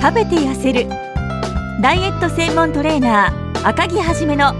[0.00, 0.88] 食べて痩せる。
[1.80, 4.54] ダイエット専門トレーナー赤木はじめの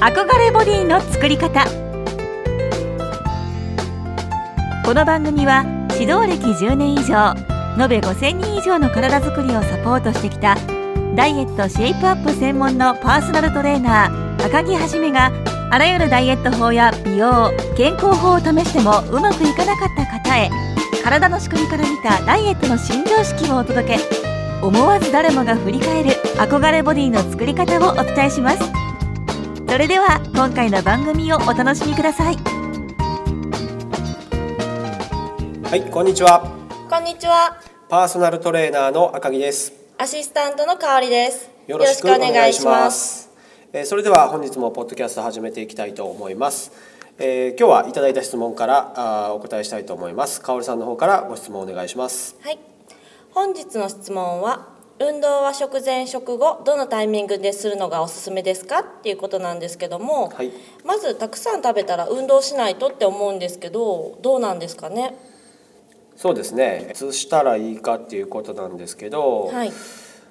[0.00, 1.64] 憧れボディの作り方。
[4.84, 7.34] この番組は指導歴10年以上
[7.80, 10.56] 延べ5000人以上の体づくりをサポートしてきた
[11.14, 15.30] ダイエットシェイプアップ専門のパーソナルトレーナー赤木はじめが
[15.70, 20.50] あらゆるダイエット法や美容健康法を試してもうまくいかなかった方へ
[21.04, 24.29] 体の仕組みから見たダイエットの新常識をお届け。
[24.62, 28.58] 思わず誰もが振り返る憧れボディの作り方をお伝えします。
[29.66, 32.36] それでは今回の番組をお楽しみください。
[35.64, 36.42] はいこんにちは。
[36.90, 37.56] こんにちは。
[37.88, 39.72] パーソナルトレーナーの赤木です。
[39.96, 41.48] アシスタントの香りです。
[41.66, 43.30] よろしくお願いします。
[43.72, 46.72] えーそれでは本日もポッドキャスト始めていきたいと思います、
[47.18, 50.42] えー今日はいただいた質問からあーお答えしたいと思います。
[50.42, 52.36] 香織さんの方からご質問お願いします。
[52.42, 52.58] はい。
[53.32, 60.50] 本日の質問は、運動は食前食後どのタイミングでするのがおすすめですかっていうことなんですけども、はい
[60.84, 65.14] まずたくさん食べたら運動しないとって思うんですけど、どうなんですかね？
[66.16, 69.72] そうですねいつしたらいいかっていうことなんですけど、はい。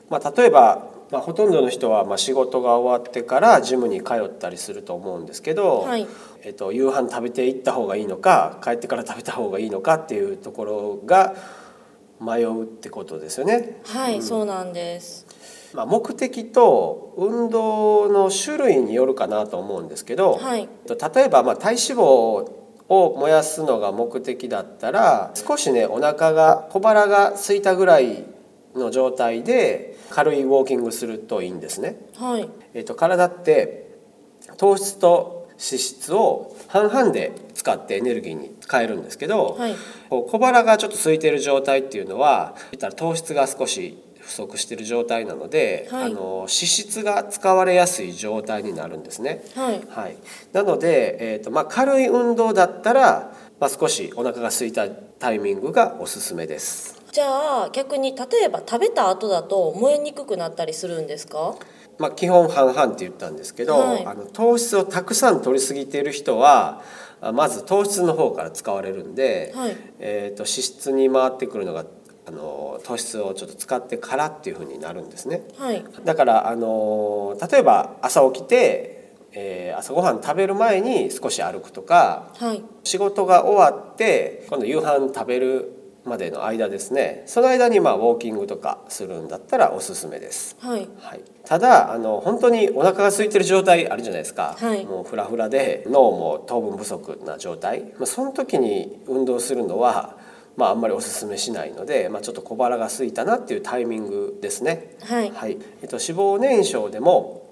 [0.09, 6.05] まあ、例えば、まあ、ほとんどの人はまあ仕事が終わってからジムに通ったりすると思うんですけど、はい
[6.43, 11.35] えっと、夕飯食べていった方がいいのか帰ってから食べた方がいいのかっていうところが
[12.19, 13.81] 迷うってことですよね。
[13.85, 15.25] はい、そうなんです。
[15.73, 20.61] まあ、目的と運動の種類によるかなと思うんですけど、はい。
[20.61, 22.03] えっと例えばまあ体脂肪
[22.89, 28.25] を燃やすのが目的だったら少しねお腹が小腹が空いたぐらい
[28.75, 31.97] の状態で軽いウォーキングするといいんですね。
[32.15, 32.49] はい。
[32.73, 33.89] えっと体って
[34.57, 39.75] 糖質と脂質を半々で使ってエネルギーに変えるんですけど、はい。
[40.09, 49.43] こう小腹がちょっと空いている状態っていうのは言ったら糖質が少し不足している状態なので、はいあの脂質が使われやすい状態になるんですね。
[49.55, 49.81] はい。
[49.89, 50.17] はい、
[50.53, 56.97] なので、えーとまあ、軽い運動だったら、まあ、少しお腹が空いたタイミングがおすすめです。
[57.11, 61.55] じゃあ逆に例えば食べた後だと燃えにくくなったりするんですか？
[61.99, 66.81] まあ、基本半々って言ったんですけど、はいあの糖質をたくさん取りすぎている人は
[67.21, 71.85] あまず糖質の方から使われるんで、はいえー、と脂質に回ってくるのが
[72.25, 75.43] あの糖質をちょっと使ってからっていうふうになるんですね。
[75.57, 75.83] はい。
[76.05, 82.63] だからあの例えば朝起きて、えー朝ごはん食べる前に少し歩くとかはい。
[82.83, 90.55] 仕事が終わって今度夕飯食べるまでの間ですねその間にまあウォーキングとかするんだったらおすすめです。
[90.59, 90.87] はい。
[90.99, 100.17] はい、ただあの本当にお腹が空いてる状態あるじゃないですか、はいもうフラフラで脳も糖分不足な状態、まあ、その時に運動するのは、
[100.55, 104.95] まあ、あんまりおすすめしないので、まあ、ちょっと小腹が空いたなっていうタイミングですね。
[105.03, 105.31] はい。
[105.31, 107.48] はいえっと、脂肪燃焼でも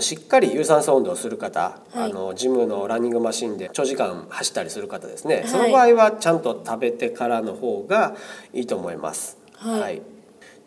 [0.00, 8.14] しっかり有酸素運動をする方、はいあのジムのランニングマシンで長時間走ったりする方ですね、いその場合はちゃんと食べてからの方が
[8.52, 9.36] いいと思います。
[9.54, 10.02] はい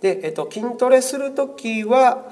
[0.02, 2.30] で、えっと、筋トレする時は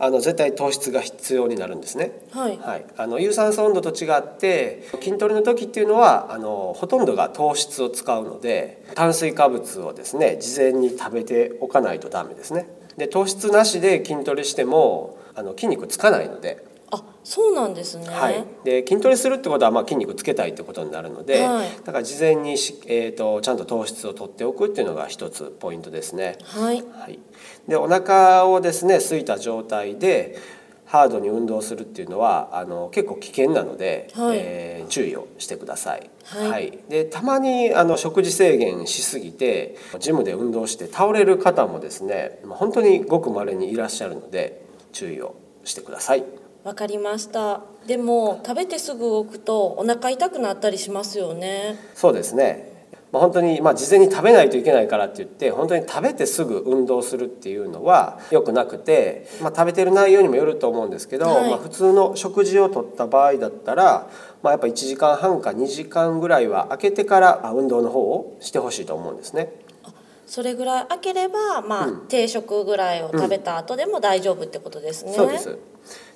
[0.00, 2.10] あの絶対糖質が必要になるんですね。
[2.32, 2.58] はい。
[2.58, 12.66] はい、あの有酸素運動と違って筋トレの時っていうのはあのほとんどが糖質を使うので炭水化物をですね事前に食べておかないとダメですね。
[12.96, 18.06] で糖質なしで筋トレしてもあの筋肉つかないので,、あ、そうなんですね。
[18.08, 26.38] はい、で筋トレするってことはまあ筋肉つけたいってことになるので、はいだから事前にし、えー、とちゃんと糖質を取っておくっていうのが一つポイントですね。
[26.44, 26.84] はい。
[26.92, 27.18] はい、
[27.66, 30.38] でお腹をですね空いた状態で
[30.84, 36.10] ハードに運動するっていうのはあの結構危険なので、はいえー注意をしてください。
[36.24, 44.61] はいでたまにあの食事制限しすぎてジムで運動して倒れる方もですねまあ本当にごく稀にいらっしゃるので
[44.92, 46.24] 注意をしてください。
[46.64, 47.62] わかりました。
[47.86, 51.76] でも食べてすぐ動くとお腹痛くなったりしますよね。
[51.94, 52.70] そうですね。
[53.12, 64.08] まあ、本当にまあ事前に食べないといけないからって言って本当に食べてすぐ運動するっていうのは良くなくて、まあ、食べてる内容にもよると思うんですけど、はいまあ、普通の食事をとった場合だったら、
[64.42, 69.52] まあ、やっぱ1時間半か2時間ぐらいは空けてからあ運動の方をしてほしいと思うんですね。
[70.32, 75.12] それぐらい開ければまあ、定食ぐらいを食べた後でも大丈夫ってことですね。
[75.12, 75.58] そうです。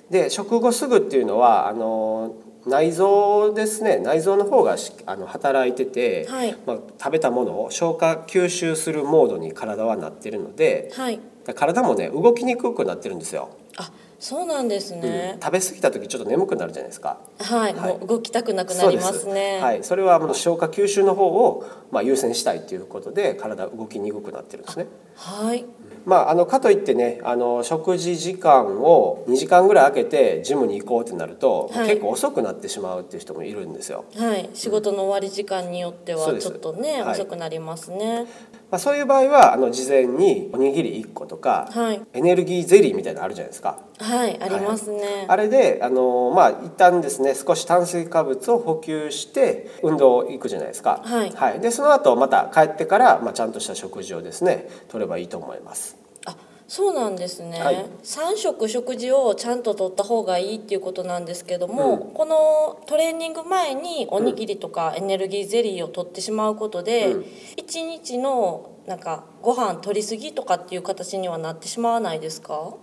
[0.09, 2.33] で食後すぐっていうのはあの
[2.65, 3.99] 内臓ですね。
[3.99, 6.57] 内臓の方がしあの働いてて、はい。
[6.65, 11.19] まあ、食べたものを消化吸収するモードに体はなってるのではい。
[11.53, 15.37] 体もね動きにくくなってるんですよ、あ、そうなんですね。
[15.41, 17.19] 食べ過ぎた時ちょっと眠くなるじゃないですか。
[17.39, 17.97] はい、はい。
[17.97, 19.59] もう動きたくなくなりますね。
[19.61, 24.87] はい、それはもう消化吸収の方を、まあ、優先したいということで体動きにくくなってるんですね
[25.17, 25.65] はい。
[26.05, 31.87] まあ、あのかといってねあの食事時間を2時間ぐらい空けてジムに行こうってなると、はい。
[31.89, 34.05] 結構遅くなってしまうっていう人もいるんですよ。
[34.15, 34.49] はい。
[34.53, 37.11] 仕事の終わり時間によってはちょっとね、はい。
[37.13, 38.25] 遅くなりますね。
[38.69, 42.01] まあ、そういう場合はあの事前におにぎり1個とか、はい。
[42.13, 43.79] エネルギーゼリーみたいなのあるじゃないですか。
[43.99, 44.41] はい。
[44.41, 51.01] ありますね、あれであのまあ一旦ですね少し炭水化物を補給して運動行くじゃないですか。
[51.03, 51.59] はい。
[51.59, 55.97] でその後また帰ってからまあちゃんとした食事をですね取ればいいと思います。
[56.25, 56.35] あ
[56.67, 57.85] そうなんですね、はい。
[58.03, 62.13] 3食食事をちゃんと取った方がいいっていうことなんですけども、うん。
[62.13, 67.25] このトレーニング前におにぎりとかエネルギーゼリーを取ってしまうことで、うん。
[67.55, 72.73] 一日のなんかご飯取りすぎとかっていう形にはなってしまわないですか？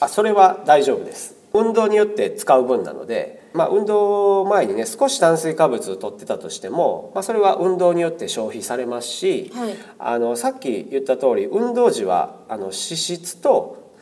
[0.00, 1.34] あそれは大丈夫です。
[1.52, 13.92] 運動によって使う分なので、まあ、運動前にね少し炭水化物を取ってたとしても、まあ、それは運動によって消費されますし、はいあのさっき言った通り運動時はあの脂質と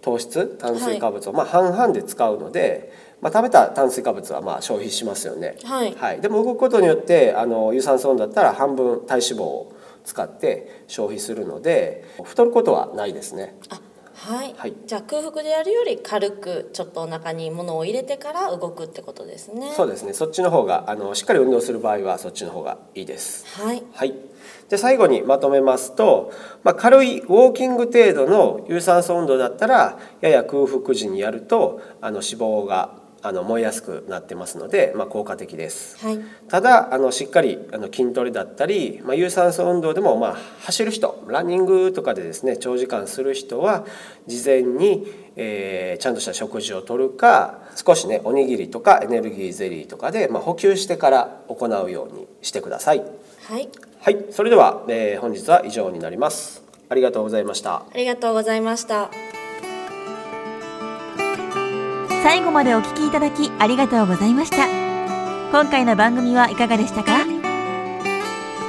[0.00, 5.56] 糖質炭水化物をまあ半々で使うので、まあ、食べた炭水化物はまあ消費しますよね。
[5.96, 9.72] はいでも動くことによってあの有酸素運動だったら半分体脂肪を
[10.04, 13.56] 使って消費するので太ることはないですね。
[14.28, 14.74] あはい、はい。
[14.86, 19.72] じゃあ空腹でやるより軽くちょっとお腹に物を入れてから動くってことですね。
[19.72, 20.12] そうですね。
[20.12, 23.46] そっちの方があのしっかり運動する場合はそっちの方がいいです。
[23.60, 23.82] はい。
[23.92, 24.14] はい、
[24.68, 26.32] で最後にまとめますと、
[26.62, 35.98] まあ、軽いウォーキング程度の有酸素運動だったらやや空腹時にやるとあの脂肪があの燃えやすくなってますので、まあ、効果的です。
[35.98, 43.84] はいただあのしっかりあの筋トレだったり、まあ、有酸素運動でも、まあ、走る人ランニングとかでですね長時間する人は
[44.26, 45.06] 事前に、
[45.36, 53.04] えーちゃんとした食事をとるか少しねおにぎりとかエネルギーゼリーとかで、まあ、補給してから行うようにしてください。
[53.44, 53.68] はい
[54.00, 56.62] はい、それでは、えー本日は以上になります。
[56.88, 57.74] ありがとうございました。
[57.74, 59.10] ありがとうございました
[62.22, 64.68] 最後までお聞きいただきありがとうございました。
[65.50, 67.24] 今回の番組はいかがでしたか？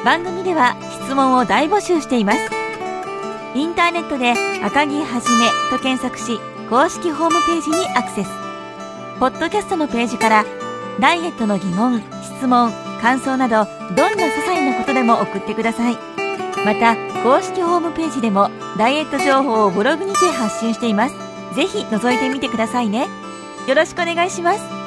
[0.05, 0.75] 番組では
[1.05, 2.39] 質問を大募集しています。
[3.53, 4.33] インターネットで
[4.63, 6.39] 赤木はじめと検索し
[6.69, 8.29] 公式ホームページにアクセス。
[9.19, 10.45] ポッドキャストのページから
[10.99, 12.71] ダイエットの疑問質問
[13.01, 13.65] 感想など
[13.95, 15.97] どんな些細なことでも送ってください。
[16.65, 21.15] また公式ホームページでもダイエット情報をブログにて発信しています。
[21.53, 23.07] ぜひ覗いてみてくださいね。
[23.67, 24.80] よろしくお願いします。